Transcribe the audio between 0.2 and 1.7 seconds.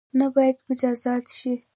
بايد مجازات شی